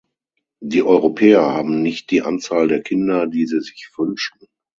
[0.63, 4.39] Die Europäer haben nicht die Anzahl der Kinder, die sie sich wünschen.